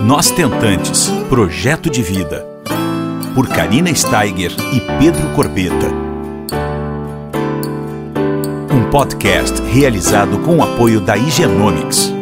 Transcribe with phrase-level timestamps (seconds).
[0.00, 2.46] Nós Tentantes Projeto de Vida.
[3.34, 5.88] Por Karina Steiger e Pedro Corbeta.
[8.72, 12.12] Um podcast realizado com o apoio da Higienomics.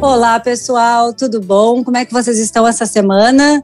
[0.00, 1.84] Olá, pessoal, tudo bom?
[1.84, 3.62] Como é que vocês estão essa semana?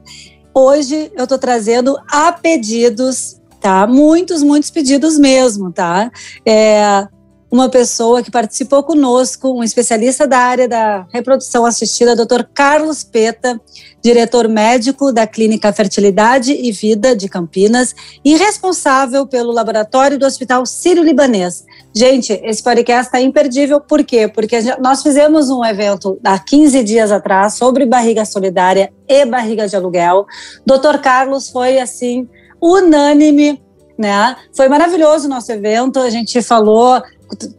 [0.53, 3.87] Hoje eu estou trazendo a pedidos tá?
[3.87, 6.11] Muitos, muitos pedidos mesmo, tá?
[6.45, 7.07] É,
[7.49, 12.43] uma pessoa que participou conosco, um especialista da área da reprodução assistida, Dr.
[12.53, 13.61] Carlos Peta,
[14.03, 17.95] diretor médico da Clínica Fertilidade e Vida de Campinas
[18.25, 21.63] e responsável pelo laboratório do Hospital Sírio-Libanês.
[21.95, 24.27] Gente, esse podcast está imperdível, por quê?
[24.27, 29.75] Porque nós fizemos um evento há 15 dias atrás sobre barriga solidária e barriga de
[29.77, 30.25] aluguel.
[30.65, 30.97] Dr.
[31.01, 32.27] Carlos foi, assim,
[32.63, 33.61] unânime,
[33.97, 34.35] né?
[34.55, 37.01] Foi maravilhoso o nosso evento, a gente falou,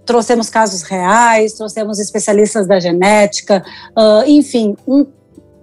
[0.07, 3.63] trouxemos casos reais, trouxemos especialistas da genética,
[3.97, 5.07] uh, enfim, um,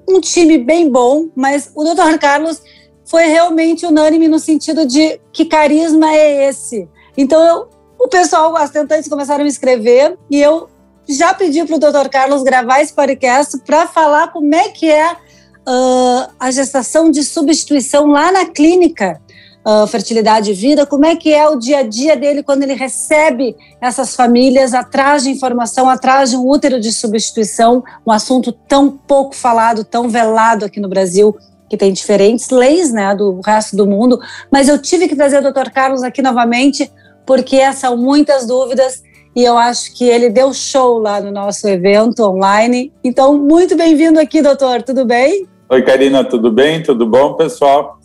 [0.08, 2.19] um time bem bom, mas o Dr.
[2.19, 2.62] Carlos
[3.06, 6.88] foi realmente unânime no sentido de que carisma é esse.
[7.17, 7.69] Então, eu,
[8.00, 10.69] o pessoal, as tentantes começaram a me escrever e eu
[11.08, 12.09] já pedi para o Dr.
[12.09, 18.08] Carlos gravar esse podcast para falar como é que é uh, a gestação de substituição
[18.08, 19.20] lá na clínica
[19.66, 22.73] uh, fertilidade e vida, como é que é o dia a dia dele quando ele
[22.73, 28.90] recebe essas famílias atrás de informação, atrás de um útero de substituição, um assunto tão
[28.90, 31.36] pouco falado, tão velado aqui no Brasil,
[31.70, 34.20] que tem diferentes leis né, do resto do mundo,
[34.52, 35.70] mas eu tive que trazer o Dr.
[35.72, 36.92] Carlos aqui novamente,
[37.25, 39.02] porque são muitas dúvidas
[39.34, 42.92] e eu acho que ele deu show lá no nosso evento online.
[43.02, 45.48] Então, muito bem-vindo aqui, doutor, tudo bem?
[45.70, 46.84] Oi, Karina, tudo bem?
[46.84, 48.00] Tudo bom, pessoal?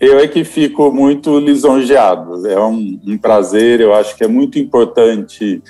[0.00, 2.46] Eu é que fico muito lisonjeado.
[2.48, 3.80] É um, um prazer.
[3.80, 5.62] Eu acho que é muito importante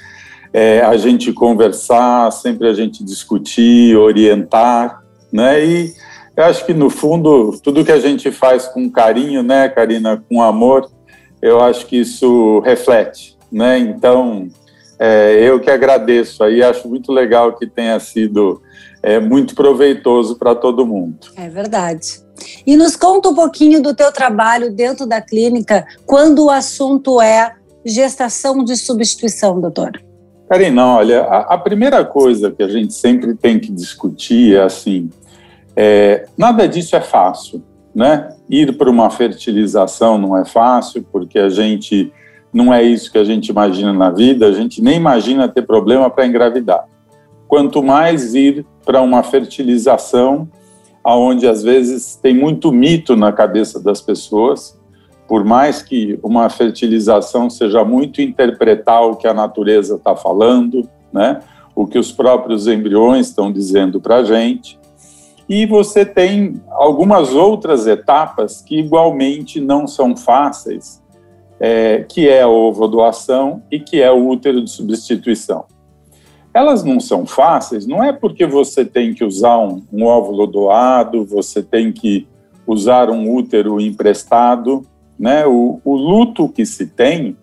[0.52, 5.64] é, a gente conversar, sempre a gente discutir, orientar, né?
[5.64, 5.92] E
[6.36, 10.42] eu acho que no fundo tudo que a gente faz com carinho, né, Karina, com
[10.42, 10.88] amor,
[11.42, 13.78] eu acho que isso reflete, né?
[13.78, 14.48] Então
[14.98, 18.62] é, eu que agradeço aí, acho muito legal que tenha sido
[19.02, 21.18] é, muito proveitoso para todo mundo.
[21.36, 22.22] É verdade.
[22.66, 27.54] E nos conta um pouquinho do teu trabalho dentro da clínica, quando o assunto é
[27.84, 30.00] gestação de substituição, doutor.
[30.48, 35.08] Karina, olha, a, a primeira coisa que a gente sempre tem que discutir é assim,
[35.76, 37.62] é, nada disso é fácil,
[37.94, 38.34] né?
[38.48, 42.12] Ir para uma fertilização não é fácil, porque a gente
[42.52, 46.10] não é isso que a gente imagina na vida, a gente nem imagina ter problema
[46.10, 46.84] para engravidar.
[47.46, 50.48] Quanto mais ir para uma fertilização
[51.02, 54.78] aonde às vezes tem muito mito na cabeça das pessoas,
[55.26, 61.40] por mais que uma fertilização seja muito interpretar o que a natureza está falando, né?
[61.74, 64.78] o que os próprios embriões estão dizendo para a gente.
[65.48, 71.02] E você tem algumas outras etapas que igualmente não são fáceis,
[71.58, 75.64] é, que é a ovodoação e que é o útero de substituição.
[76.52, 81.24] Elas não são fáceis, não é porque você tem que usar um, um óvulo doado,
[81.24, 82.26] você tem que
[82.66, 84.84] usar um útero emprestado,
[85.18, 85.46] né?
[85.46, 87.36] O, o luto que se tem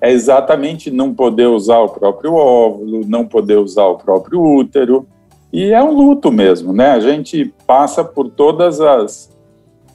[0.00, 5.06] é exatamente não poder usar o próprio óvulo, não poder usar o próprio útero,
[5.52, 6.92] e é um luto mesmo, né?
[6.92, 9.30] A gente passa por todas as,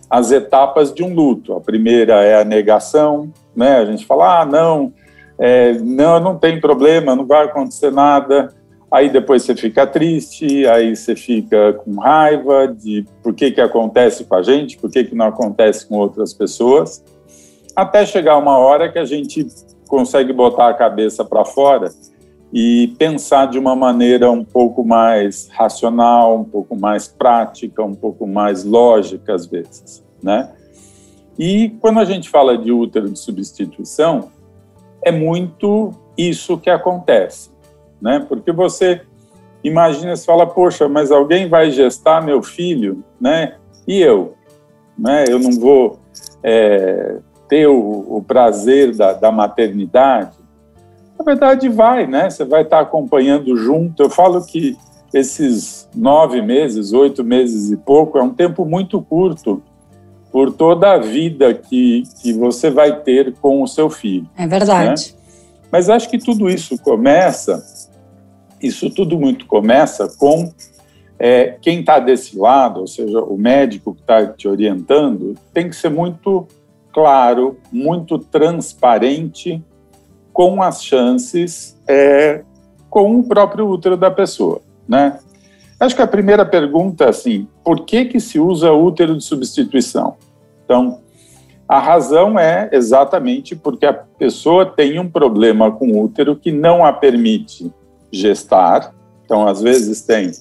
[0.10, 1.54] as etapas de um luto.
[1.54, 3.78] A primeira é a negação, né?
[3.78, 4.94] A gente fala, ah, não,
[5.38, 8.54] é, não, não tem problema, não vai acontecer nada.
[8.92, 14.24] Aí depois você fica triste, aí você fica com raiva de por que, que acontece
[14.24, 17.04] com a gente, por que, que não acontece com outras pessoas,
[17.76, 19.46] até chegar uma hora que a gente
[19.88, 21.90] consegue botar a cabeça para fora
[22.54, 28.26] e pensar de uma maneira um pouco mais racional, um pouco mais prática, um pouco
[28.26, 30.54] mais lógica às vezes, né?
[31.38, 34.30] E quando a gente fala de útero de substituição,
[35.06, 37.52] é muito isso que acontece,
[38.02, 38.26] né?
[38.28, 39.02] Porque você
[39.64, 43.56] imagina, você fala, poxa, mas alguém vai gestar meu filho, né?
[43.88, 44.34] E eu,
[44.98, 45.26] né?
[45.30, 46.00] Eu não vou
[46.42, 47.18] é,
[47.48, 50.38] ter o, o prazer da, da, maternidade.
[51.18, 52.30] Na verdade, vai, né?
[52.30, 54.02] Você vai estar acompanhando junto.
[54.02, 54.76] Eu falo que
[55.14, 59.62] esses nove meses, oito meses e pouco, é um tempo muito curto
[60.36, 64.30] por toda a vida que, que você vai ter com o seu filho.
[64.38, 65.14] É verdade.
[65.14, 65.20] Né?
[65.72, 67.64] Mas acho que tudo isso começa,
[68.62, 70.52] isso tudo muito começa com
[71.18, 75.76] é, quem está desse lado, ou seja, o médico que está te orientando, tem que
[75.78, 76.46] ser muito
[76.92, 79.64] claro, muito transparente
[80.34, 82.44] com as chances é,
[82.90, 85.18] com o próprio útero da pessoa, né?
[85.80, 90.18] Acho que a primeira pergunta, assim, por que que se usa útero de substituição?
[90.66, 91.00] Então,
[91.68, 96.84] a razão é exatamente porque a pessoa tem um problema com o útero que não
[96.84, 97.72] a permite
[98.12, 98.94] gestar.
[99.24, 100.32] Então, às vezes tem.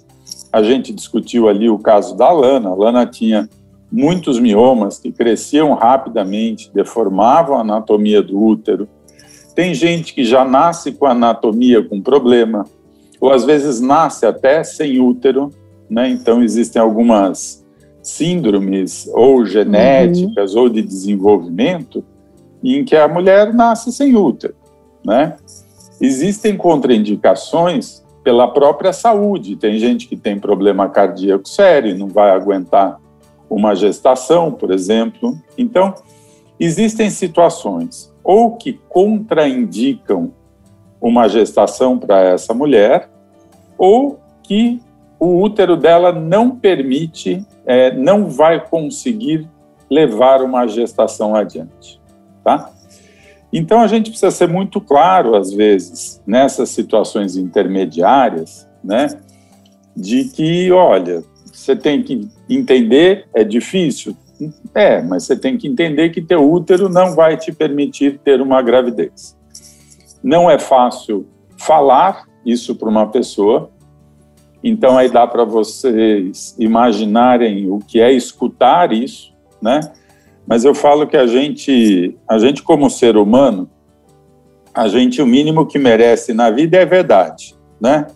[0.53, 2.71] A gente discutiu ali o caso da Lana.
[2.71, 3.49] A Lana tinha
[3.91, 8.89] muitos miomas que cresciam rapidamente, deformavam a anatomia do útero.
[9.55, 12.67] Tem gente que já nasce com anatomia com problema,
[13.21, 15.51] ou às vezes nasce até sem útero,
[15.89, 16.09] né?
[16.09, 17.64] Então existem algumas
[18.05, 20.63] síndromes ou genéticas uhum.
[20.63, 22.05] ou de desenvolvimento
[22.63, 24.55] em que a mulher nasce sem útero,
[25.05, 25.37] né?
[26.01, 29.57] Existem contraindicações pela própria saúde.
[29.57, 33.01] Tem gente que tem problema cardíaco sério, não vai aguentar
[33.49, 35.39] uma gestação, por exemplo.
[35.57, 35.95] Então,
[36.59, 40.33] existem situações ou que contraindicam
[41.01, 43.11] uma gestação para essa mulher,
[43.77, 44.81] ou que
[45.19, 49.49] o útero dela não permite é, não vai conseguir
[49.91, 52.01] levar uma gestação adiante,
[52.43, 52.71] tá?
[53.53, 59.07] Então a gente precisa ser muito claro às vezes nessas situações intermediárias, né,
[59.97, 61.23] de que, olha,
[61.53, 64.17] você tem que entender, é difícil,
[64.75, 68.61] é, mas você tem que entender que teu útero não vai te permitir ter uma
[68.61, 69.39] gravidez.
[70.23, 71.27] Não é fácil
[71.57, 73.71] falar isso para uma pessoa,
[74.65, 79.31] então aí dá para vocês imaginarem o que é escutar isso,
[79.61, 79.81] né?
[80.47, 83.69] Mas eu falo que a gente, a gente como ser humano,
[84.73, 88.07] a gente o mínimo que merece na vida é verdade, né?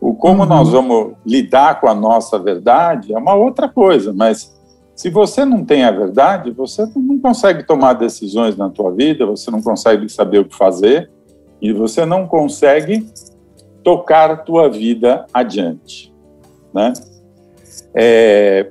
[0.00, 0.48] O como uhum.
[0.48, 4.54] nós vamos lidar com a nossa verdade é uma outra coisa, mas
[4.94, 9.50] se você não tem a verdade, você não consegue tomar decisões na tua vida, você
[9.50, 11.10] não consegue saber o que fazer
[11.60, 13.06] e você não consegue
[13.84, 16.12] tocar tua vida adiante.
[16.72, 16.92] Né?
[17.94, 18.70] É,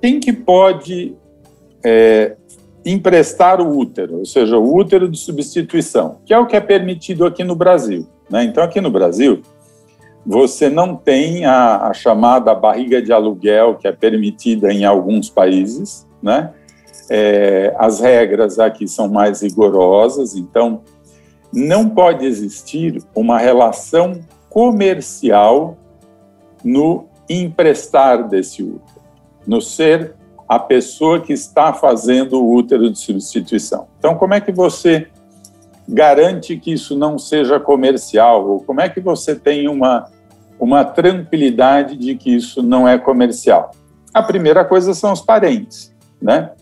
[0.00, 1.16] quem que pode
[1.84, 2.36] é,
[2.84, 7.26] emprestar o útero, ou seja, o útero de substituição, que é o que é permitido
[7.26, 8.06] aqui no Brasil.
[8.30, 8.44] Né?
[8.44, 9.42] Então, aqui no Brasil,
[10.24, 16.06] você não tem a, a, chamada barriga de aluguel, que é permitida em alguns países.
[16.22, 16.52] Né?
[17.10, 20.82] É, as regras aqui são mais rigorosas, então
[21.52, 25.76] não pode existir uma relação comercial
[26.64, 29.00] no emprestar desse útero,
[29.46, 30.14] no ser
[30.48, 33.86] a pessoa que está fazendo o útero de substituição.
[33.98, 35.08] Então, como é que você
[35.86, 38.48] garante que isso não seja comercial?
[38.48, 40.10] Ou como é que você tem uma,
[40.58, 43.72] uma tranquilidade de que isso não é comercial?
[44.12, 46.52] A primeira coisa são os parentes, né?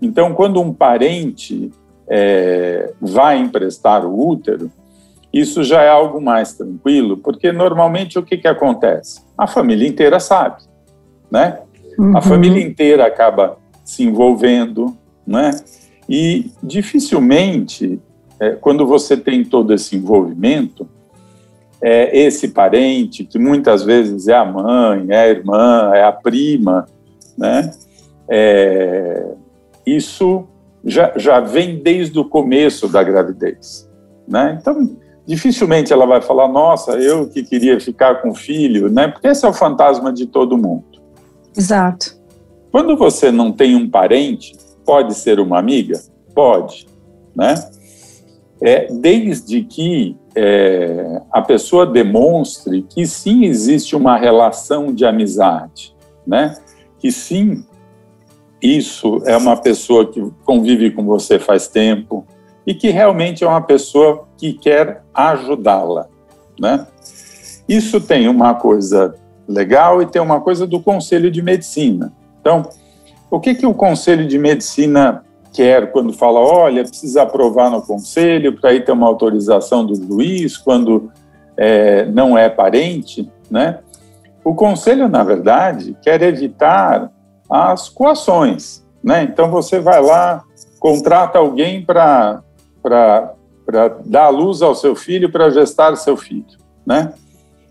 [0.00, 1.72] Então, quando um parente
[2.08, 4.70] é, vai emprestar o útero,
[5.32, 9.20] isso já é algo mais tranquilo, porque normalmente o que, que acontece?
[9.36, 10.62] A família inteira sabe,
[11.30, 11.58] né?
[11.98, 12.16] Uhum.
[12.16, 14.96] A família inteira acaba se envolvendo,
[15.26, 15.50] né?
[16.08, 18.00] E dificilmente,
[18.38, 20.88] é, quando você tem todo esse envolvimento,
[21.82, 26.86] é, esse parente, que muitas vezes é a mãe, é a irmã, é a prima,
[27.36, 27.72] né?
[28.28, 29.26] É,
[29.84, 30.46] isso
[30.84, 33.88] já, já vem desde o começo da gravidez.
[34.28, 34.58] Né?
[34.60, 39.08] Então, dificilmente ela vai falar, nossa, eu que queria ficar com o filho, né?
[39.08, 40.84] porque esse é o fantasma de todo mundo.
[41.56, 42.16] Exato.
[42.70, 46.00] Quando você não tem um parente, pode ser uma amiga?
[46.34, 46.86] Pode,
[47.34, 47.54] né?
[48.60, 55.94] É, desde que é, a pessoa demonstre que sim existe uma relação de amizade,
[56.26, 56.56] né?
[56.98, 57.64] Que sim
[58.64, 62.26] isso é uma pessoa que convive com você faz tempo
[62.66, 66.06] e que realmente é uma pessoa que quer ajudá-la,
[66.58, 66.86] né?
[67.68, 69.14] Isso tem uma coisa
[69.46, 72.10] legal e tem uma coisa do Conselho de Medicina.
[72.40, 72.66] Então,
[73.30, 78.58] o que que o Conselho de Medicina quer quando fala, olha, precisa aprovar no Conselho
[78.58, 81.12] para aí ter uma autorização do juiz quando
[81.54, 83.80] é, não é parente, né?
[84.42, 87.10] O Conselho, na verdade, quer evitar
[87.50, 88.84] as coações.
[89.02, 89.22] Né?
[89.24, 90.44] Então você vai lá,
[90.78, 92.42] contrata alguém para
[94.04, 96.44] dar luz ao seu filho, para gestar seu filho.
[96.86, 97.12] Né?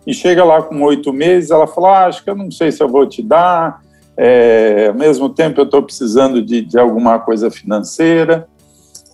[0.06, 2.84] E chega lá com oito meses, ela fala: ah, Acho que eu não sei se
[2.84, 3.82] eu vou te dar,
[4.18, 8.48] é, ao mesmo tempo eu estou precisando de, de alguma coisa financeira.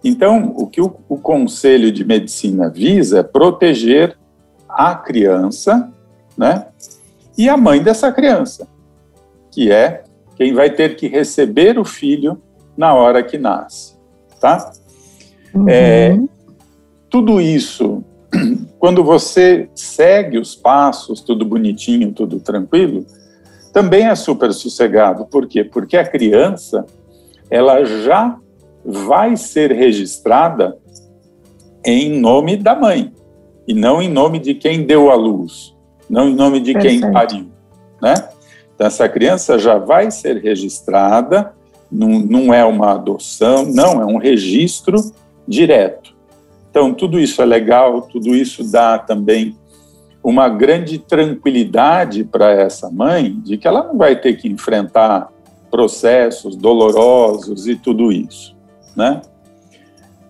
[0.03, 4.17] Então, o que o, o Conselho de Medicina visa é proteger
[4.67, 5.91] a criança
[6.37, 6.67] né,
[7.37, 8.67] e a mãe dessa criança,
[9.51, 10.03] que é
[10.39, 12.41] quem vai ter que receber o filho
[12.77, 13.97] na hora que nasce,
[14.39, 14.71] tá?
[15.53, 15.65] Uhum.
[15.67, 16.17] É,
[17.09, 18.01] tudo isso,
[18.79, 23.05] quando você segue os passos, tudo bonitinho, tudo tranquilo,
[23.73, 25.25] também é super sossegado.
[25.25, 25.65] Por quê?
[25.65, 26.85] Porque a criança,
[27.49, 28.37] ela já
[28.85, 30.77] vai ser registrada
[31.83, 33.11] em nome da mãe
[33.67, 35.75] e não em nome de quem deu a luz,
[36.09, 37.01] não em nome de Perfeito.
[37.01, 37.47] quem pariu,
[38.01, 38.13] né?
[38.79, 41.53] Então essa criança já vai ser registrada,
[41.91, 44.95] não, não é uma adoção, não é um registro
[45.45, 46.15] direto.
[46.69, 49.57] Então tudo isso é legal, tudo isso dá também
[50.23, 55.27] uma grande tranquilidade para essa mãe de que ela não vai ter que enfrentar
[55.69, 58.55] processos dolorosos e tudo isso,
[58.95, 59.21] né?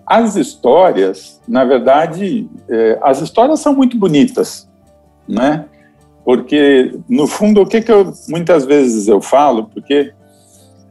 [0.03, 4.67] As histórias, na verdade, é, as histórias são muito bonitas,
[5.27, 5.65] né?
[6.29, 10.13] Porque no fundo o que que eu muitas vezes eu falo, porque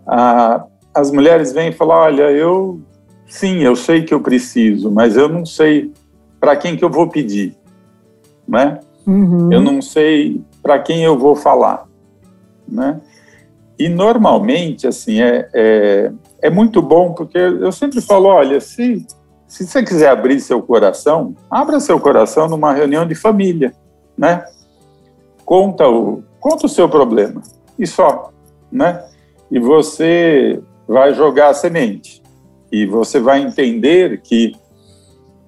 [0.04, 2.80] a, as mulheres vêm e falam, olha, eu
[3.24, 5.92] sim, eu sei que eu preciso, mas eu não sei
[6.40, 7.54] para quem que eu vou pedir,
[8.48, 8.80] né?
[9.06, 9.52] Uhum.
[9.52, 11.86] Eu não sei para quem eu vou falar,
[12.66, 13.00] né?
[13.78, 19.06] E normalmente, assim, é, é, é, muito bom, porque eu sempre falo, olha, se,
[19.46, 23.72] se você quiser abrir seu coração, abra seu coração numa reunião de família,
[24.16, 24.42] né?
[25.48, 27.40] Conta o, conta o seu problema,
[27.78, 28.30] e só,
[28.70, 29.02] né?
[29.50, 32.22] E você vai jogar a semente,
[32.70, 34.54] e você vai entender que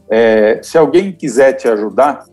[0.09, 2.25] é, se alguém quiser te ajudar,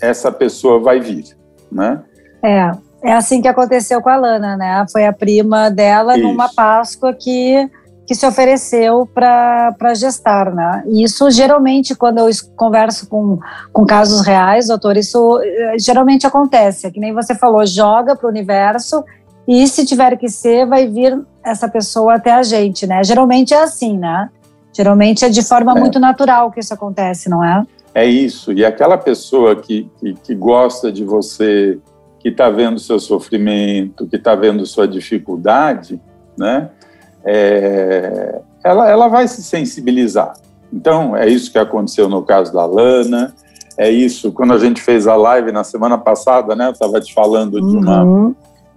[0.00, 1.36] essa pessoa vai vir,
[1.70, 2.02] né?
[2.42, 4.84] É, é assim que aconteceu com a Lana, né?
[4.90, 6.26] Foi a prima dela Isso.
[6.26, 7.70] numa Páscoa que
[8.06, 10.82] que se ofereceu para gestar, né?
[10.86, 13.38] E isso geralmente, quando eu converso com,
[13.72, 18.26] com casos reais, doutor, isso eh, geralmente acontece, é que nem você falou, joga para
[18.26, 19.04] o universo
[19.46, 23.02] e se tiver que ser, vai vir essa pessoa até a gente, né?
[23.02, 24.28] Geralmente é assim, né?
[24.72, 25.80] Geralmente é de forma é.
[25.80, 27.64] muito natural que isso acontece, não é?
[27.94, 28.52] É isso.
[28.52, 31.78] E aquela pessoa que, que, que gosta de você,
[32.18, 36.00] que está vendo seu sofrimento, que está vendo sua dificuldade,
[36.38, 36.70] né?
[37.24, 40.34] É, ela, ela vai se sensibilizar.
[40.72, 43.34] Então, é isso que aconteceu no caso da Lana,
[43.76, 47.12] é isso, quando a gente fez a live na semana passada, né, eu estava te
[47.12, 48.34] falando de uma, uhum.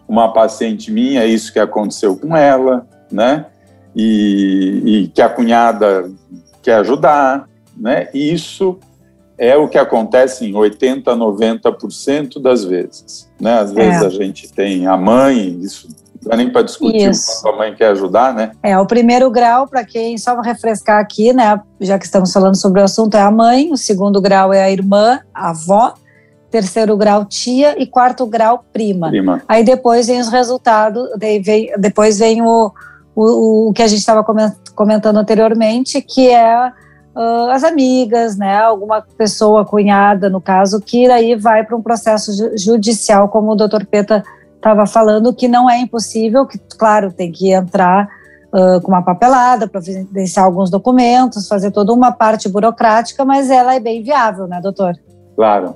[0.08, 3.46] uma paciente minha, é isso que aconteceu com ela, né,
[3.96, 6.10] e, e que a cunhada
[6.62, 7.48] quer ajudar,
[7.78, 8.78] né, e isso
[9.38, 13.30] é o que acontece em 80, 90% das vezes.
[13.40, 13.60] Né?
[13.60, 14.06] Às vezes é.
[14.06, 15.90] a gente tem a mãe, isso
[16.26, 17.44] não dá nem para discutir isso.
[17.44, 18.52] quanto a mãe quer ajudar, né?
[18.64, 22.82] É, o primeiro grau, para quem, só refrescar aqui, né, já que estamos falando sobre
[22.82, 25.94] o assunto, é a mãe, o segundo grau é a irmã, a avó,
[26.50, 29.10] terceiro grau tia e quarto grau prima.
[29.10, 29.42] prima.
[29.48, 32.72] Aí depois vem os resultados, vem, depois vem o,
[33.16, 34.26] o, o que a gente estava
[34.74, 36.72] comentando anteriormente, que é
[37.16, 42.32] uh, as amigas, né, alguma pessoa, cunhada, no caso, que daí vai para um processo
[42.58, 44.24] judicial, como o doutor Peta
[44.66, 48.10] estava falando, que não é impossível, que, claro, tem que entrar
[48.52, 53.80] uh, com uma papelada, providenciar alguns documentos, fazer toda uma parte burocrática, mas ela é
[53.80, 54.96] bem viável, né, doutor?
[55.36, 55.76] Claro.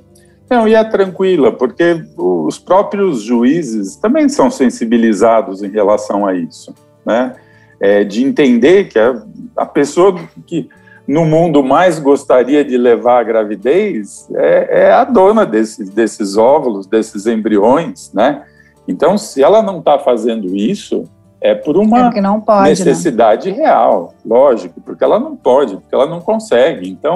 [0.50, 6.74] Não, e é tranquila, porque os próprios juízes também são sensibilizados em relação a isso,
[7.06, 7.36] né?
[7.80, 9.22] É, de entender que a,
[9.56, 10.68] a pessoa que
[11.08, 16.88] no mundo mais gostaria de levar a gravidez é, é a dona desses, desses óvulos,
[16.88, 18.44] desses embriões, né?
[18.90, 21.04] Então, se ela não está fazendo isso,
[21.40, 22.10] é por uma é
[22.42, 22.70] pode, né?
[22.70, 23.58] necessidade né?
[23.58, 26.90] real, lógico, porque ela não pode, porque ela não consegue.
[26.90, 27.14] Então,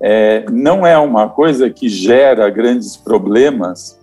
[0.00, 3.96] é, não é uma coisa que gera grandes problemas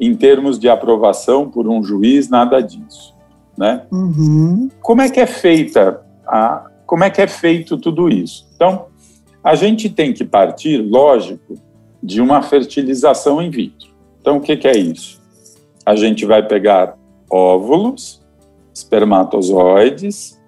[0.00, 3.12] em termos de aprovação por um juiz, nada disso,
[3.58, 3.82] né?
[3.90, 4.68] Uhum.
[4.80, 8.46] Como é que é feita a, como é que é feito tudo isso?
[8.54, 8.86] Então,
[9.42, 11.56] a gente tem que partir, lógico,
[12.00, 13.88] de uma fertilização in vitro.
[14.20, 15.23] Então, o que, que é isso?
[15.84, 16.96] A gente vai pegar
[17.30, 18.22] óvulos,
[18.72, 20.40] espermatozoides,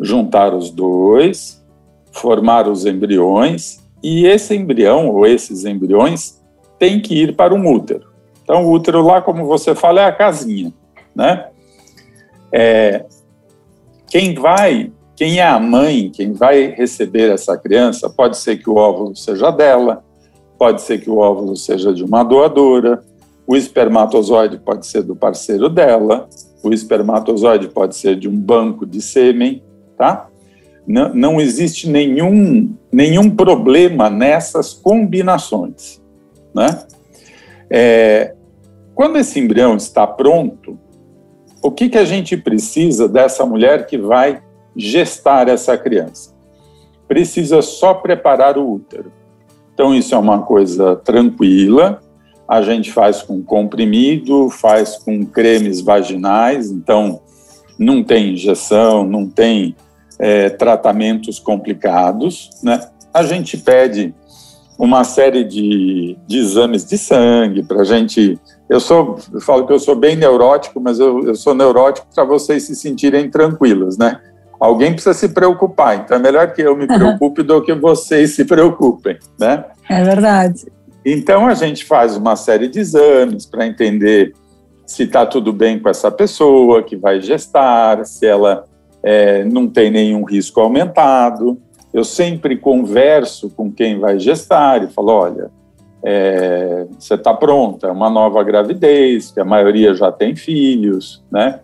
[0.00, 1.64] juntar os dois,
[2.12, 6.40] formar os embriões, e esse embrião ou esses embriões
[6.78, 8.12] têm que ir para um útero.
[8.42, 10.72] Então, o útero lá, como você fala, é a casinha,
[11.14, 11.48] né?
[12.52, 13.04] É,
[14.08, 18.74] quem vai quem é a mãe, quem vai receber essa criança, pode ser que o
[18.74, 20.02] óvulo seja dela,
[20.58, 23.04] pode ser que o óvulo seja de uma doadora,
[23.46, 26.28] o espermatozoide pode ser do parceiro dela,
[26.62, 29.62] o espermatozoide pode ser de um banco de sêmen,
[29.96, 30.28] tá?
[30.86, 36.00] Não, não existe nenhum, nenhum problema nessas combinações,
[36.54, 36.84] né?
[37.70, 38.34] É,
[38.94, 40.78] quando esse embrião está pronto,
[41.62, 44.42] o que, que a gente precisa dessa mulher que vai
[44.76, 46.34] gestar essa criança.
[47.06, 49.12] Precisa só preparar o útero.
[49.74, 52.00] Então, isso é uma coisa tranquila.
[52.52, 57.22] A gente faz com comprimido, faz com cremes vaginais, então
[57.78, 59.74] não tem injeção, não tem
[60.18, 62.50] é, tratamentos complicados.
[62.62, 62.78] Né?
[63.14, 64.14] A gente pede
[64.78, 68.38] uma série de, de exames de sangue para a gente.
[68.68, 72.24] Eu sou, eu falo que eu sou bem neurótico, mas eu, eu sou neurótico para
[72.24, 74.20] vocês se sentirem tranquilos, né?
[74.60, 78.44] Alguém precisa se preocupar, então é melhor que eu me preocupe do que vocês se
[78.44, 79.64] preocupem, né?
[79.88, 80.66] É verdade.
[81.04, 84.34] Então a gente faz uma série de exames para entender
[84.86, 88.64] se está tudo bem com essa pessoa que vai gestar, se ela
[89.02, 91.60] é, não tem nenhum risco aumentado.
[91.92, 95.50] Eu sempre converso com quem vai gestar e falo: olha,
[96.04, 101.60] é, você está pronta, é uma nova gravidez, que a maioria já tem filhos, né?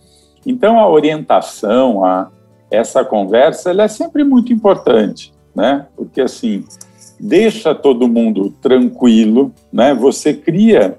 [0.47, 2.31] Então a orientação, a,
[2.71, 5.87] essa conversa, ela é sempre muito importante, né?
[5.97, 6.65] Porque assim
[7.19, 9.95] deixa todo mundo tranquilo, né?
[9.95, 10.99] Você cria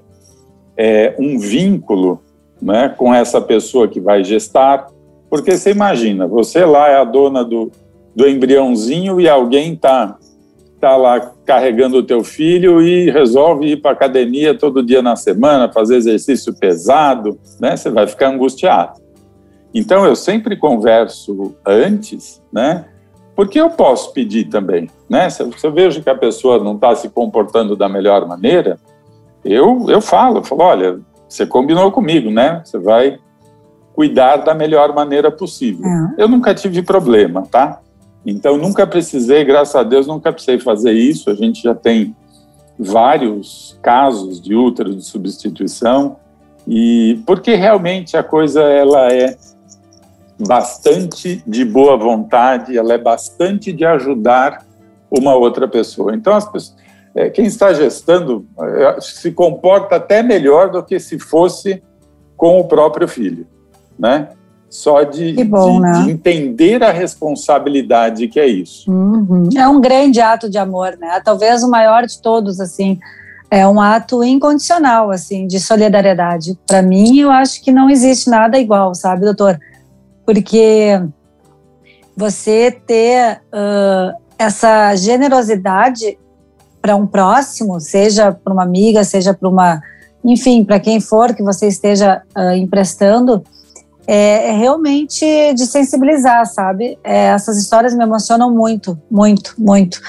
[0.76, 2.20] é, um vínculo,
[2.60, 4.86] né, com essa pessoa que vai gestar,
[5.28, 7.70] porque você imagina, você lá é a dona do,
[8.14, 10.18] do embriãozinho e alguém está
[10.80, 15.70] tá lá carregando o teu filho e resolve ir para academia todo dia na semana,
[15.70, 17.76] fazer exercício pesado, né?
[17.76, 19.00] Você vai ficar angustiado.
[19.74, 22.86] Então eu sempre converso antes, né?
[23.40, 25.30] Porque eu posso pedir também, né?
[25.30, 28.78] Se eu vejo que a pessoa não está se comportando da melhor maneira,
[29.42, 32.60] eu eu falo, eu falo, olha, você combinou comigo, né?
[32.62, 33.18] Você vai
[33.94, 35.86] cuidar da melhor maneira possível.
[35.86, 36.22] É.
[36.22, 37.80] Eu nunca tive problema, tá?
[38.26, 41.30] Então, nunca precisei, graças a Deus, nunca precisei fazer isso.
[41.30, 42.14] A gente já tem
[42.78, 46.16] vários casos de útero de substituição
[46.68, 49.34] e porque realmente a coisa ela é
[50.46, 54.66] bastante de boa vontade, ela é bastante de ajudar
[55.10, 56.14] uma outra pessoa.
[56.14, 56.76] Então, as pessoas,
[57.14, 61.82] é, quem está gestando é, se comporta até melhor do que se fosse
[62.36, 63.46] com o próprio filho
[64.00, 64.28] né?
[64.70, 65.92] Só de, bom, de, né?
[66.04, 68.90] de entender a responsabilidade que é isso.
[68.90, 69.48] Uhum.
[69.56, 71.20] É um grande ato de amor, né?
[71.24, 72.98] Talvez o maior de todos, assim.
[73.50, 76.56] É um ato incondicional, assim, de solidariedade.
[76.68, 79.58] Para mim, eu acho que não existe nada igual, sabe, doutor?
[80.30, 81.02] Porque
[82.16, 86.16] você ter uh, essa generosidade
[86.80, 89.82] para um próximo, seja para uma amiga, seja para uma,
[90.24, 93.42] enfim, para quem for que você esteja uh, emprestando,
[94.06, 96.96] é, é realmente de sensibilizar, sabe?
[97.02, 100.00] É, essas histórias me emocionam muito, muito, muito.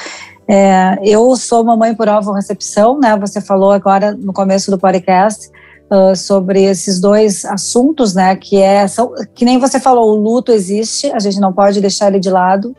[0.48, 3.18] É, eu sou mamãe por ovo recepção, né?
[3.18, 5.50] Você falou agora no começo do podcast
[5.92, 8.36] uh, sobre esses dois assuntos, né?
[8.36, 12.08] Que é são, que nem você falou, o luto existe, a gente não pode deixar
[12.08, 12.76] ele de lado.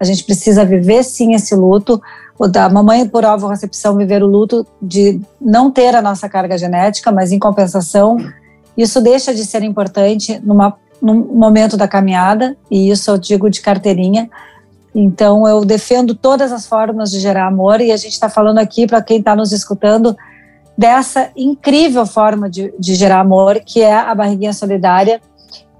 [0.00, 2.00] A gente precisa viver sim esse luto.
[2.36, 6.58] O da mamãe por ovo recepção viver o luto de não ter a nossa carga
[6.58, 8.16] genética, mas em compensação
[8.76, 13.60] isso deixa de ser importante numa, num momento da caminhada, e isso eu digo de
[13.60, 14.28] carteirinha.
[14.92, 18.86] Então, eu defendo todas as formas de gerar amor, e a gente está falando aqui
[18.86, 20.16] para quem está nos escutando
[20.76, 25.20] dessa incrível forma de, de gerar amor, que é a barriguinha solidária,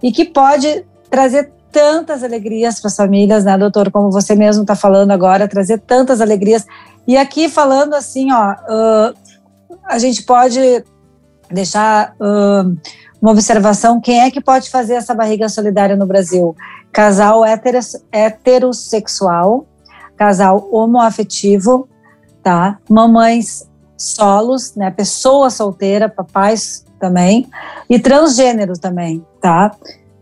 [0.02, 3.90] e que pode trazer tantas alegrias para as famílias, né, doutor?
[3.90, 6.64] Como você mesmo está falando agora, trazer tantas alegrias.
[7.06, 9.14] E aqui falando assim, ó, uh,
[9.84, 10.84] a gente pode
[11.50, 12.76] deixar uh,
[13.20, 16.54] uma observação: quem é que pode fazer essa barriga solidária no Brasil?
[16.92, 17.42] Casal
[18.12, 19.66] heterossexual,
[20.16, 21.88] casal homoafetivo,
[22.42, 22.78] tá?
[22.88, 23.68] Mamães
[24.04, 24.90] solos, né?
[24.90, 27.48] Pessoa solteira, papais também,
[27.88, 29.74] e transgênero também, tá?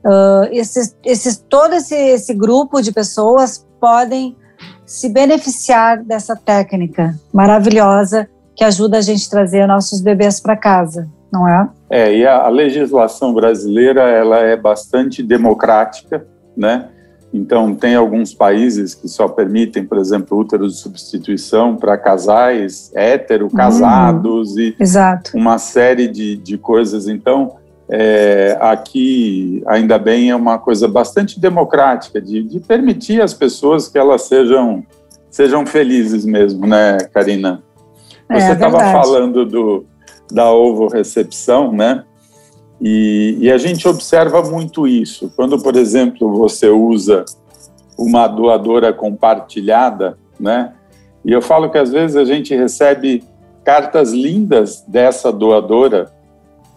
[0.05, 4.37] Uh, esses, esses, todo esse, esse grupo de pessoas podem
[4.85, 11.09] se beneficiar dessa técnica maravilhosa que ajuda a gente a trazer nossos bebês para casa,
[11.33, 11.69] não é?
[11.89, 16.89] É, e a, a, legislação brasileira ela é bastante democrática, né?
[17.33, 23.49] Então, tem alguns países que só permitem, por exemplo, útero de substituição para casais hétero,
[23.49, 25.31] casados e Exato.
[25.35, 27.09] uma série de, de coisas.
[27.09, 27.57] Então,
[27.89, 33.99] é, aqui, ainda bem, é uma coisa bastante democrática de, de permitir às pessoas que
[33.99, 34.85] elas sejam,
[35.31, 37.63] sejam felizes mesmo, né, Karina?
[38.29, 39.87] É, Você estava é falando do,
[40.31, 42.05] da ovo-recepção, né?
[42.85, 45.33] E, e, a gente observa muito isso.
[45.37, 47.25] Quando, por exemplo, você usa
[47.97, 50.73] uma doadora compartilhada, né?
[51.25, 53.23] E eu falo que às vezes a gente recebe
[53.65, 56.13] cartas lindas dessa doadora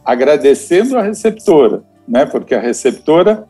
[0.06, 2.24] agradecendo a receptora, né?
[2.24, 3.48] Porque a receptora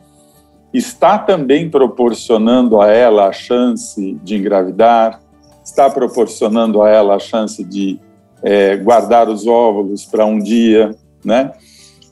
[0.73, 5.19] está também proporcionando a ela a chance de engravidar,
[5.61, 7.99] está proporcionando a ela a chance de
[8.41, 11.51] é, guardar os óvulos para um dia, né?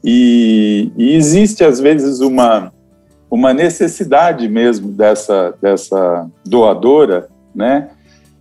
[0.04, 2.72] E, e, existe às vezes uma
[3.32, 7.90] uma necessidade mesmo dessa dessa doadora, né?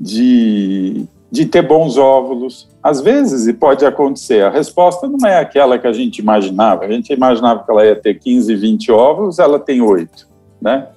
[0.01, 2.68] De de ter bons óvulos.
[2.83, 6.85] Às vezes, e pode acontecer, a resposta não é aquela que a gente imaginava.
[6.85, 10.29] A gente imaginava que ela ia ter 15, 20 óvulos, ela tem 8,
[10.61, 10.88] né?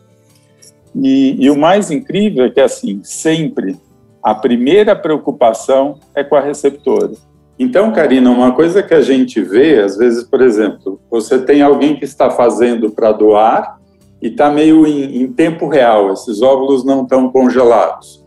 [0.93, 3.77] E, e o mais incrível é que, assim, sempre
[4.21, 7.13] a primeira preocupação é com a receptora.
[7.57, 11.95] Então, Karina, uma coisa que a gente vê, às vezes, por exemplo, você tem alguém
[11.95, 13.79] que está fazendo para doar
[14.21, 18.25] e está meio em, em tempo real, esses óvulos não estão congelados.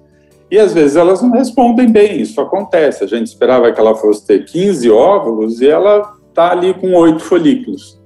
[0.51, 3.05] E às vezes elas não respondem bem, isso acontece.
[3.05, 7.21] A gente esperava que ela fosse ter 15 óvulos e ela está ali com oito
[7.21, 7.99] folículos.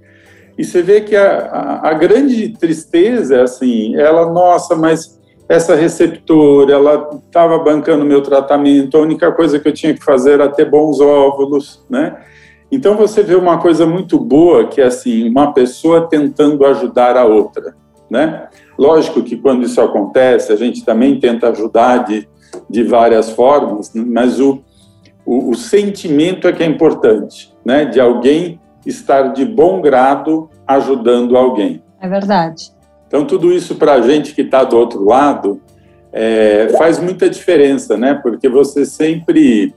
[0.59, 5.75] E você vê que a, a, a, grande tristeza é assim, ela, nossa, mas essa
[5.75, 10.49] receptora, ela estava bancando meu tratamento, a única coisa que eu tinha que fazer era
[10.49, 12.17] ter bons óvulos, né?
[12.71, 17.25] Então você vê uma coisa muito boa que é assim, uma pessoa tentando ajudar a
[17.25, 17.75] outra,
[18.11, 18.49] né?
[18.79, 22.27] Lógico que quando isso acontece, a gente também tenta ajudar de
[22.69, 24.63] de várias formas, mas o,
[25.25, 27.85] o, o sentimento é que é importante, né?
[27.85, 31.83] De alguém estar de bom grado ajudando alguém.
[32.01, 32.73] É verdade.
[33.12, 35.61] Então, tudo isso para a gente que está do outro lado
[36.11, 38.14] é, faz muita diferença, né?
[38.14, 39.75] Porque você sempre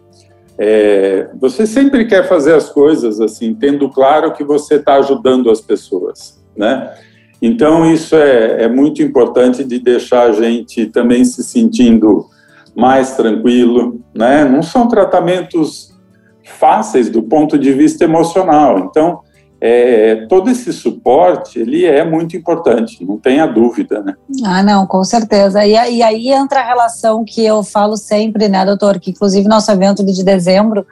[0.57, 5.59] é, você sempre quer fazer as coisas assim, tendo claro que você está ajudando as
[5.59, 6.93] pessoas, né?
[7.41, 12.27] Então, isso é, é muito importante de deixar a gente também se sentindo
[12.73, 14.45] mais tranquilo, né?
[14.45, 15.93] Não são tratamentos
[16.41, 18.79] fáceis do ponto de vista emocional.
[18.79, 19.24] Então,
[19.67, 24.13] é, todo esse suporte ele é muito importante, não tenha dúvida, né?
[24.43, 25.65] Ah, não, com certeza.
[25.65, 28.99] E, e, aí entra a relação que eu falo sempre, né, doutor?
[28.99, 30.85] Que inclusive nosso evento de dezembro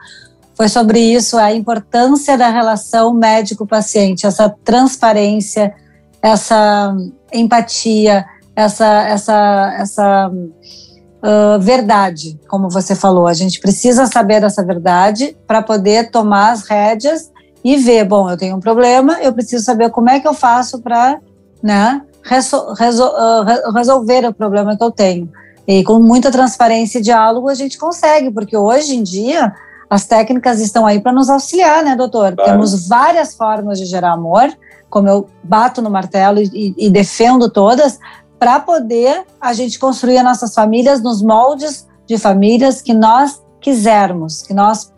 [0.55, 5.75] foi sobre isso, a importância da relação médico-paciente, essa transparência,
[6.19, 6.95] essa
[7.31, 13.27] empatia, essa, essa, essa uh, verdade, como você falou.
[13.27, 17.32] A gente precisa saber dessa verdade para poder tomar as rédeas
[17.63, 20.81] e ver, bom, eu tenho um problema, eu preciso saber como é que eu faço
[20.81, 21.19] para
[21.61, 25.29] né, resol resol uh, resolver o problema que eu tenho.
[25.65, 29.53] E com muita transparência e diálogo a gente consegue, porque hoje em dia
[29.89, 32.35] as técnicas estão aí para nos auxiliar, né, doutor?
[32.35, 32.51] Claro.
[32.51, 34.51] Temos várias formas de gerar amor,
[34.89, 37.99] como eu bato no martelo e, e defendo todas,
[38.37, 44.41] para poder a gente construir as nossas famílias nos moldes de famílias que nós quisermos,
[44.41, 44.91] que nós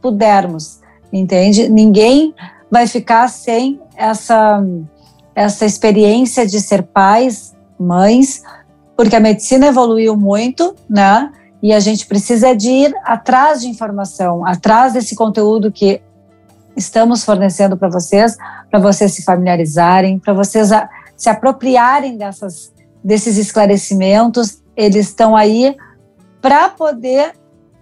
[0.00, 0.78] pudermos,
[1.12, 1.68] entende?
[1.68, 2.34] Ninguém
[2.70, 4.62] vai ficar sem essa
[5.38, 8.42] essa experiência de ser pais, mães,
[8.96, 11.30] porque a medicina evoluiu muito, né?
[11.62, 16.02] E a gente precisa de ir atrás de informação, atrás desse conteúdo que
[16.76, 18.36] estamos fornecendo para vocês,
[18.68, 20.70] para vocês se familiarizarem, para vocês
[21.16, 24.60] se apropriarem dessas, desses esclarecimentos.
[24.76, 25.76] Eles estão aí
[26.40, 27.32] para poder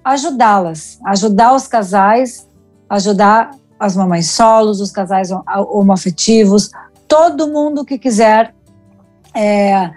[0.05, 2.47] ajudá-las, ajudar os casais,
[2.89, 5.31] ajudar as mamães solos, os casais
[5.71, 6.71] homoafetivos,
[7.07, 8.55] todo mundo que quiser
[9.35, 9.91] é,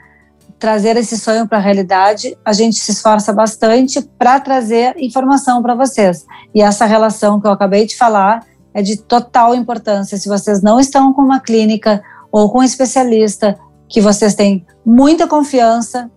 [0.57, 5.75] trazer esse sonho para a realidade, a gente se esforça bastante para trazer informação para
[5.75, 6.25] vocês.
[6.53, 10.17] E essa relação que eu acabei de falar é de total importância.
[10.17, 15.27] Se vocês não estão com uma clínica ou com um especialista que vocês têm muita
[15.27, 16.09] confiança.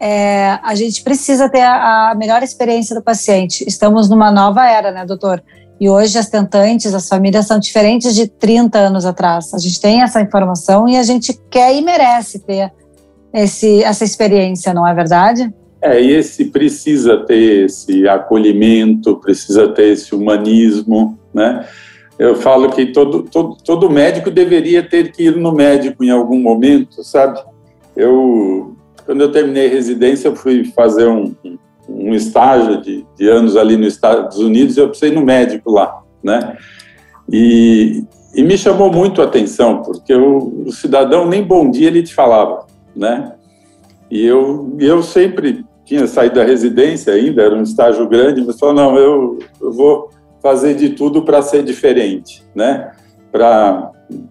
[0.00, 3.64] É, a gente precisa ter a, a, melhor experiência do paciente.
[3.66, 5.42] Estamos numa nova era, né, doutor?
[5.80, 9.52] E hoje as tentantes, as famílias são diferentes de 30 anos atrás.
[9.52, 12.72] A gente tem essa informação e a gente quer e merece ter
[13.32, 15.52] esse, essa experiência, não é verdade?
[15.82, 21.66] É, e esse precisa ter esse acolhimento, precisa ter esse humanismo, né?
[22.18, 26.40] Eu falo que todo, todo, todo médico deveria ter que ir no médico em algum
[26.40, 27.40] momento, sabe?
[27.96, 31.34] Eu, quando eu terminei residência, eu fui fazer um,
[31.88, 36.56] um estágio de, de anos ali nos Estados Unidos eu precisei no médico lá, né?
[37.30, 42.02] E, e me chamou muito a atenção, porque o, o, cidadão nem bom dia ele
[42.02, 43.34] te falava, né?
[44.10, 48.74] E eu, eu sempre tinha saído da residência ainda, era um estágio grande, mas falou,
[48.74, 50.10] não, eu, eu vou
[50.42, 52.92] fazer de tudo para ser diferente, né?
[53.30, 53.90] Para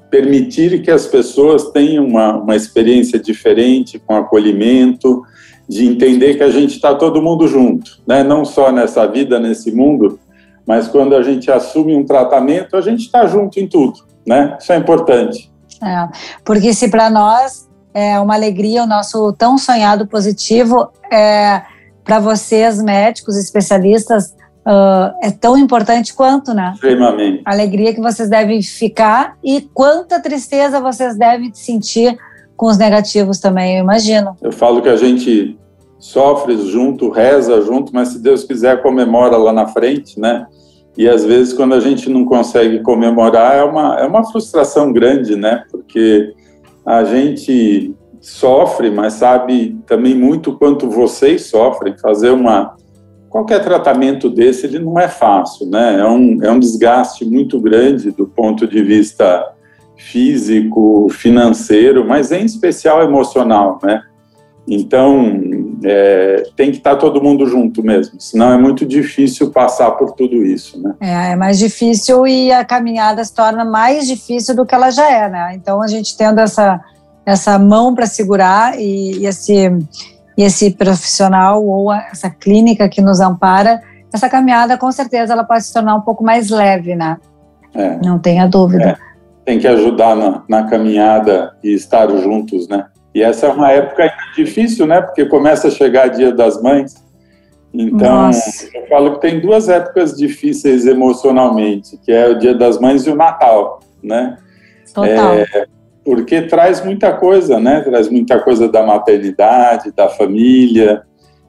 [0.10, 5.24] permitir que as pessoas tenham uma, uma experiência diferente, com acolhimento,
[5.68, 8.24] de entender que a gente está todo mundo junto, né?
[8.24, 10.20] Não só nessa vida, nesse mundo,
[10.66, 14.58] mas quando a gente assume um tratamento, a gente está junto em tudo, né?
[14.60, 15.52] Isso é importante.
[15.82, 16.08] É,
[16.44, 21.62] porque se para nós é uma alegria o nosso tão sonhado positivo, é,
[22.04, 26.72] para vocês, médicos, especialistas, uh, é tão importante quanto, né?
[26.74, 27.42] Extremamente.
[27.46, 32.18] A alegria que vocês devem ficar e quanta tristeza vocês devem sentir
[32.56, 34.36] com os negativos também, eu imagino.
[34.42, 35.58] Eu falo que a gente
[36.04, 40.46] sofre junto, reza junto, mas se Deus quiser comemora lá na frente, né?
[40.98, 45.36] E às vezes quando a gente não consegue comemorar é uma é uma frustração grande,
[45.36, 45.64] né?
[45.72, 46.34] Porque
[46.86, 51.98] a gente sofre, mas sabe também muito quanto vocês sofrem.
[51.98, 52.76] Fazer uma
[53.30, 56.00] qualquer tratamento desse ele não é fácil, né?
[56.00, 59.54] É um é um desgaste muito grande do ponto de vista
[59.98, 64.02] físico, financeiro, mas em especial emocional, né?
[64.68, 65.42] Então,
[65.84, 70.38] é, tem que estar todo mundo junto mesmo, senão é muito difícil passar por tudo
[70.46, 70.96] isso, né?
[71.02, 75.10] É, é mais difícil e a caminhada se torna mais difícil do que ela já
[75.10, 75.52] é, né?
[75.56, 76.80] Então, a gente tendo essa,
[77.26, 79.70] essa mão para segurar e, e, esse,
[80.38, 83.82] e esse profissional ou essa clínica que nos ampara,
[84.14, 87.18] essa caminhada, com certeza, ela pode se tornar um pouco mais leve, né?
[87.74, 87.98] É.
[87.98, 88.92] Não tenha dúvida.
[88.92, 89.13] É.
[89.46, 92.88] Tem que ajudar na, na caminhada e estar juntos, né?
[93.14, 95.02] E essa é uma época difícil, né?
[95.02, 96.96] Porque começa a chegar Dia das Mães.
[97.74, 98.70] Então, Nossa.
[98.74, 103.10] eu falo que tem duas épocas difíceis emocionalmente, que é o Dia das Mães e
[103.10, 104.38] o Natal, né?
[104.94, 105.34] Total.
[105.34, 105.66] É,
[106.04, 107.82] porque traz muita coisa, né?
[107.82, 111.04] Traz muita coisa da maternidade, da família.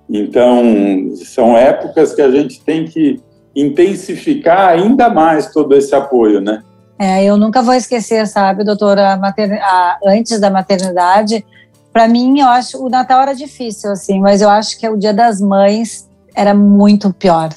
[0.09, 3.21] Então, são épocas que a gente tem que
[3.55, 6.63] intensificar ainda mais todo esse apoio, né?
[6.99, 11.45] É, eu nunca vou esquecer, sabe, doutora, a, antes da maternidade,
[11.93, 15.13] para mim, eu acho o Natal era difícil, assim, mas eu acho que o Dia
[15.13, 17.51] das Mães era muito pior.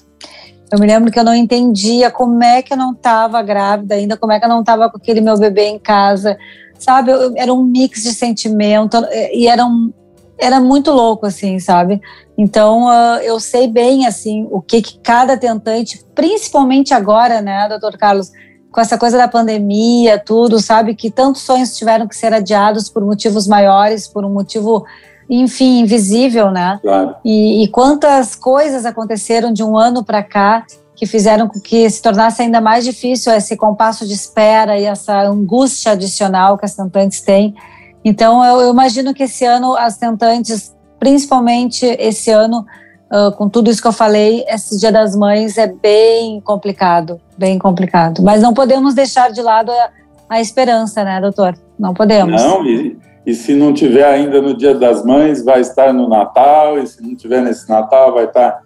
[0.72, 4.18] Eu me lembro que eu não entendia como é que eu não estava grávida ainda,
[4.18, 6.38] como é que eu não estava com aquele meu bebê em casa,
[6.78, 7.12] sabe?
[7.12, 8.98] Eu, era um mix de sentimento
[9.32, 9.94] e era, um,
[10.38, 12.02] era muito louco, assim, sabe?
[12.38, 17.98] Então, uh, eu sei bem, assim, o que, que cada tentante, principalmente agora, né, doutor
[17.98, 18.32] Carlos,
[18.72, 20.94] com essa coisa da pandemia, tudo, sabe?
[20.96, 24.86] Que tantos sonhos tiveram que ser adiados por motivos maiores, por um motivo,
[25.30, 26.80] enfim, invisível, né?
[26.82, 27.16] Claro.
[27.24, 32.02] E, e quantas coisas aconteceram de um ano para cá que fizeram com que se
[32.02, 37.22] tornasse ainda mais difícil esse compasso de espera e essa angústia adicional que as tentantes
[37.22, 37.56] têm.
[38.04, 42.66] Então, eu, eu imagino que esse ano as tentantes, principalmente esse ano,
[43.12, 47.58] uh, com tudo isso que eu falei, esse Dia das Mães é bem complicado, bem
[47.58, 48.22] complicado.
[48.22, 49.90] Mas não podemos deixar de lado a,
[50.30, 51.58] a esperança, né, doutor?
[51.78, 52.42] Não podemos.
[52.42, 56.80] Não, e, e, se não tiver ainda no Dia das Mães, vai estar no Natal,
[56.80, 58.62] e se não tiver nesse Natal, vai estar,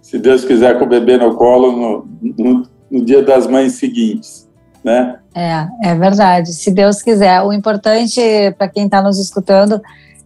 [0.00, 4.50] se Deus quiser, com o bebê no colo no, no, no Dia das Mães seguintes.
[4.84, 5.16] Né?
[5.34, 6.52] É, é verdade.
[6.52, 7.40] Se Deus quiser.
[7.42, 8.20] O importante
[8.58, 9.80] para quem está nos escutando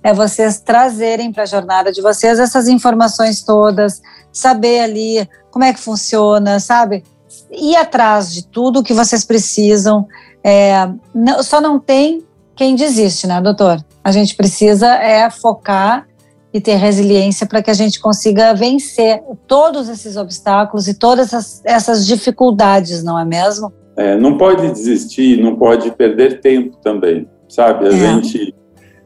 [0.07, 4.01] é vocês trazerem para a jornada de vocês essas informações todas,
[4.33, 7.03] saber ali como é que funciona, sabe?
[7.51, 10.07] Ir atrás de tudo que vocês precisam.
[10.45, 13.85] É, não, só não tem quem desiste, né, doutor?
[14.05, 16.07] A gente precisa é focar
[16.55, 21.63] e ter resiliência para que a gente consiga vencer todos esses obstáculos e todas essas,
[21.65, 23.73] essas dificuldades, não é mesmo?
[23.97, 27.89] É, não pode desistir, não pode perder tempo também, sabe?
[27.89, 27.93] A é.
[27.93, 28.55] gente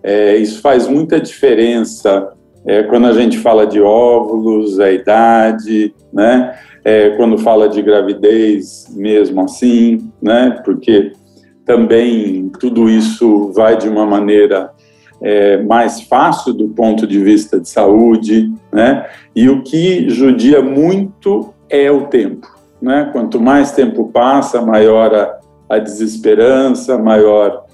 [0.03, 2.33] é, isso faz muita diferença
[2.67, 6.59] é, quando a gente fala de óvulos, a idade, né?
[6.85, 10.61] É, quando fala de gravidez, mesmo assim, né?
[10.65, 11.13] Porque
[11.65, 14.71] também tudo isso vai de uma maneira
[15.23, 19.07] é, mais fácil do ponto de vista de saúde, né?
[19.35, 22.47] E o que judia muito é o tempo,
[22.81, 23.09] né?
[23.13, 27.65] Quanto mais tempo passa, maior a, a desesperança, maior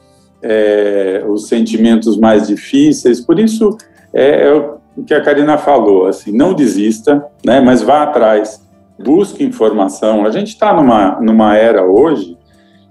[0.42, 3.20] é, os sentimentos mais difíceis.
[3.20, 3.76] Por isso,
[4.12, 4.54] é, é,
[4.96, 8.66] o que a Karina falou, assim, não desista, né, mas vá atrás,
[8.98, 10.24] busque informação.
[10.24, 12.36] A gente está numa, numa era hoje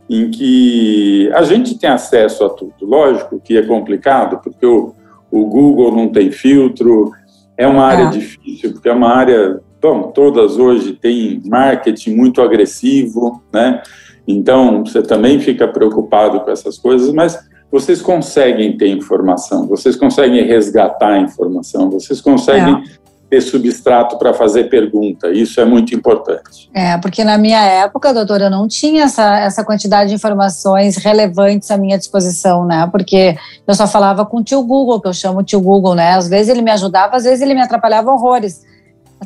[0.10, 2.74] em que a gente tem acesso a tudo.
[2.82, 4.94] Lógico que é complicado, porque o,
[5.32, 7.12] o Google não tem filtro,
[7.58, 8.12] é uma área ah.
[8.12, 13.82] difícil, porque é uma área, bom, todas hoje têm marketing muito agressivo, né?
[14.28, 17.38] Então, você também fica preocupado com essas coisas, mas
[17.72, 22.84] vocês conseguem ter informação, vocês conseguem resgatar a informação, vocês conseguem é.
[23.30, 25.30] ter substrato para fazer pergunta.
[25.30, 26.70] Isso é muito importante.
[26.74, 31.70] É, porque na minha época, doutora, eu não tinha essa, essa quantidade de informações relevantes
[31.70, 32.88] à minha disposição, né?
[32.92, 33.36] Porque
[33.68, 36.12] eu só falava com o tio Google, que eu chamo tio Google, né?
[36.12, 38.64] Às vezes ele me ajudava, às vezes ele me atrapalhava horrores.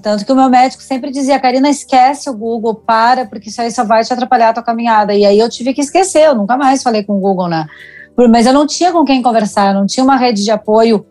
[0.01, 3.71] Tanto que o meu médico sempre dizia, Karina, esquece o Google, para, porque isso aí
[3.71, 5.13] só vai te atrapalhar a tua caminhada.
[5.13, 7.65] E aí eu tive que esquecer, eu nunca mais falei com o Google, né?
[8.29, 11.05] Mas eu não tinha com quem conversar, eu não tinha uma rede de apoio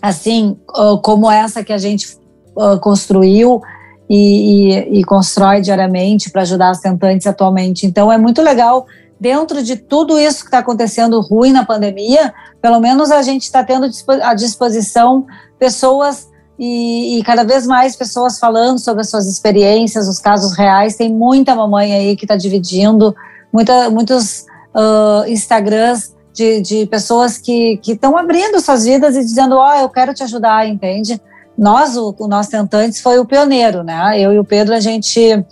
[0.00, 0.56] assim
[1.02, 2.16] como essa que a gente
[2.56, 3.60] uh, construiu
[4.08, 7.84] e, e, e, constrói diariamente para ajudar as tentantes atualmente.
[7.86, 8.86] Então, é muito legal,
[9.20, 13.62] dentro de tudo isso que está acontecendo ruim na pandemia, pelo menos a gente está
[13.62, 13.88] tendo
[14.22, 15.26] à disposição
[15.58, 20.96] pessoas e, e, cada vez mais pessoas falando sobre as suas experiências, os casos reais.
[20.96, 23.14] Tem muita mamãe aí que está dividindo,
[23.52, 24.44] muita, muitos
[24.74, 29.88] uh, Instagrams de, de, pessoas que estão abrindo suas vidas e dizendo: Ó, oh, eu
[29.88, 31.20] quero te ajudar, entende?
[31.58, 34.18] nós, o, o Nós Tentantes, foi o pioneiro, né?
[34.18, 35.44] Eu e o Pedro, a gente,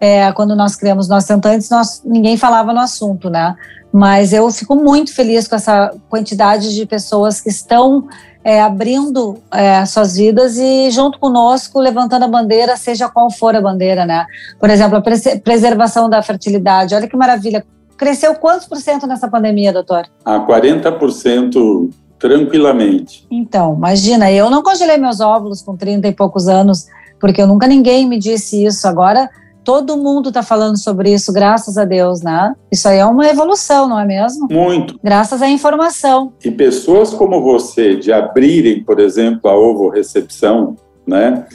[0.00, 3.54] é, quando nós criamos Nós Tentantes, nós, ninguém falava no assunto, né?
[3.92, 8.08] Mas eu fico muito feliz com essa quantidade de pessoas que estão
[8.42, 13.60] é, abrindo é, suas vidas e junto conosco levantando a bandeira, seja qual for a
[13.60, 14.26] bandeira, né?
[14.58, 15.02] Por exemplo, a
[15.40, 16.94] preservação da fertilidade.
[16.94, 17.64] Olha que maravilha.
[17.96, 20.06] Cresceu quantos por cento nessa pandemia, doutor?
[20.24, 23.26] A 40% tranquilamente.
[23.30, 26.86] Então, imagina, eu não congelei meus óvulos com 30 e poucos anos,
[27.18, 28.88] porque eu nunca ninguém me disse isso.
[28.88, 29.28] Agora
[29.64, 32.54] todo mundo está falando sobre isso, graças a Deus, né?
[32.70, 34.48] Isso aí é uma evolução, não é mesmo?
[34.50, 34.98] Muito.
[35.02, 36.32] Graças à informação.
[36.44, 41.46] E pessoas como você, de abrirem, por exemplo, a ovo-recepção, né?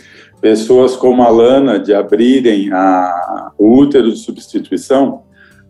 [0.41, 5.23] Pessoas como a Lana, de abrirem a, o útero de substituição,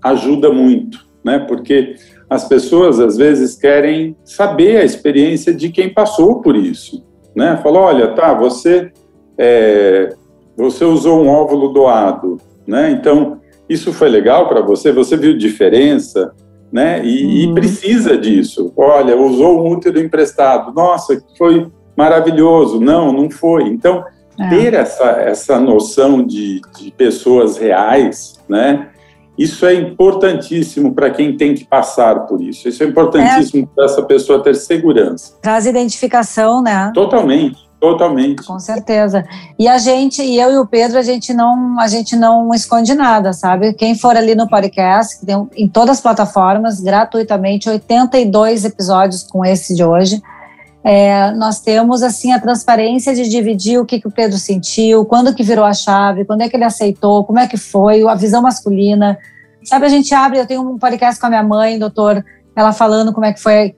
[0.04, 1.40] ajuda muito, né?
[1.40, 1.96] Porque
[2.30, 7.58] as pessoas às vezes querem saber a experiência de quem passou por isso, né?
[7.64, 8.92] Falou, olha, tá, você
[9.38, 10.14] é,
[10.56, 12.92] você usou um óvulo doado, né?
[12.92, 16.34] Então isso foi legal para você, você viu diferença,
[16.72, 17.04] né?
[17.04, 17.52] E, uhum.
[17.52, 18.72] e, precisa disso.
[18.76, 22.80] Olha, usou um útero emprestado, nossa, foi maravilhoso.
[22.80, 23.64] Não, não foi.
[23.64, 24.04] Então
[24.40, 24.50] é.
[24.50, 28.90] ter essa essa noção de, de pessoas reais, né?
[29.38, 32.70] Isso é importantíssimo para quem tem que passar por isso.
[32.70, 33.76] Isso é importantíssimo é.
[33.76, 35.34] para essa pessoa ter segurança.
[35.42, 36.92] Traz identificação, né?
[36.94, 37.65] Totalmente.
[37.86, 38.44] Totalmente.
[38.44, 39.24] Com certeza.
[39.60, 42.96] E a gente, e eu e o Pedro, a gente não, a gente não esconde
[42.96, 43.74] nada, sabe?
[43.74, 49.76] Quem for ali no podcast, tem em todas as plataformas, gratuitamente, 82 episódios com esse
[49.76, 50.20] de hoje.
[50.84, 55.34] É, nós temos assim a transparência de dividir o que, que o Pedro sentiu, quando
[55.36, 58.42] que virou a chave, quando é que ele aceitou, como é que foi, a visão
[58.42, 59.16] masculina.
[59.64, 63.14] Sabe, a gente abre, eu tenho um podcast com a minha mãe, doutor, ela falando
[63.14, 63.76] como é que foi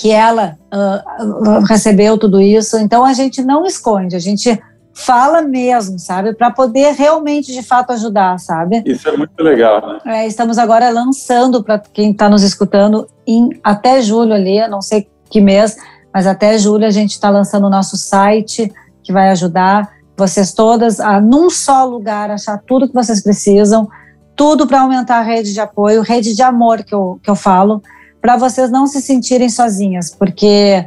[0.00, 2.78] que ela uh, recebeu tudo isso.
[2.78, 4.58] Então a gente não esconde, a gente
[4.94, 6.32] fala mesmo, sabe?
[6.32, 8.82] Para poder realmente, de fato, ajudar, sabe?
[8.86, 9.98] Isso é muito legal, né?
[10.06, 15.06] É, estamos agora lançando para quem está nos escutando em até julho ali, não sei
[15.28, 15.76] que mês,
[16.14, 19.86] mas até julho a gente está lançando o nosso site, que vai ajudar
[20.16, 23.86] vocês todas a, num só lugar, achar tudo que vocês precisam,
[24.34, 27.82] tudo para aumentar a rede de apoio, rede de amor que eu, que eu falo,
[28.20, 30.86] para vocês não se sentirem sozinhas, porque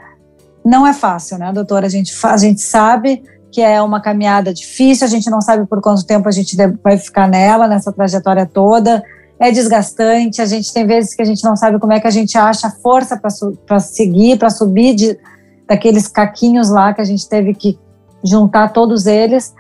[0.64, 1.88] não é fácil, né, doutora?
[1.88, 5.82] A gente, a gente sabe que é uma caminhada difícil, a gente não sabe por
[5.82, 9.04] quanto tempo a gente vai ficar nela, nessa trajetória toda,
[9.40, 12.12] é desgastante, a gente tem vezes que a gente não sabe como é que a
[12.12, 13.20] gente acha força
[13.66, 15.20] para seguir, para subir de,
[15.68, 17.78] daqueles caquinhos lá que a gente teve que
[18.24, 19.54] juntar todos eles.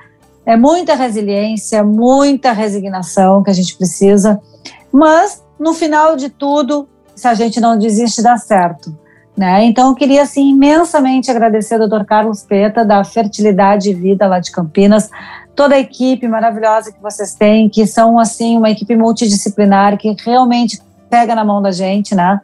[0.45, 4.39] É muita resiliência, muita resignação que a gente precisa,
[4.91, 8.95] mas no final de tudo, se a gente não desiste, dá certo.
[9.35, 9.65] Né?
[9.65, 12.05] Então, eu queria assim, imensamente agradecer ao Dr.
[12.05, 15.09] Carlos Peta, da Fertilidade e Vida lá de Campinas,
[15.55, 20.79] toda a equipe maravilhosa que vocês têm, que são assim uma equipe multidisciplinar que realmente
[21.09, 22.39] pega na mão da gente, né?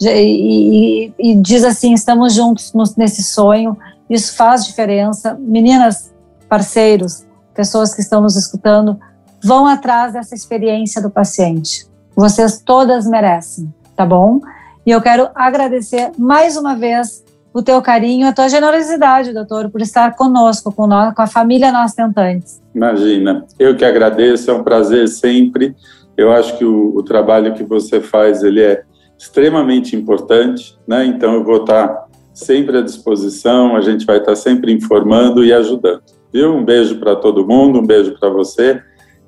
[0.00, 3.76] E, e, e diz assim, estamos juntos nesse sonho,
[4.08, 5.36] isso faz diferença.
[5.40, 6.12] Meninas,
[6.48, 8.98] parceiros, pessoas que estão nos escutando,
[9.42, 11.86] vão atrás dessa experiência do paciente.
[12.14, 14.40] Vocês todas merecem, tá bom?
[14.86, 19.80] E eu quero agradecer mais uma vez o teu carinho, a tua generosidade, doutor, por
[19.80, 22.62] estar conosco, com, nós, com a família Nós Tentantes.
[22.72, 25.74] Imagina, eu que agradeço, é um prazer sempre.
[26.16, 28.84] Eu acho que o, o trabalho que você faz, ele é
[29.18, 31.04] extremamente importante, né?
[31.04, 36.02] Então eu vou estar sempre à disposição, a gente vai estar sempre informando e ajudando.
[36.32, 36.54] Viu?
[36.54, 38.80] Um beijo para todo mundo, um beijo para você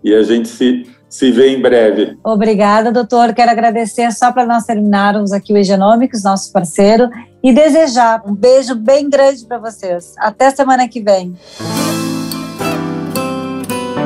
[0.05, 2.17] e a gente se se vê em breve.
[2.23, 3.35] Obrigada, doutor.
[3.35, 7.11] Quero agradecer só para nós terminarmos aqui o Egenomics, nosso parceiro,
[7.43, 10.15] e desejar um beijo bem grande para vocês.
[10.17, 11.37] Até semana que vem.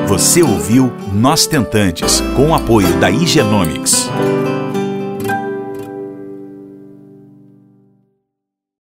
[0.07, 4.09] Você ouviu Nós Tentantes, com o apoio da Igenomics.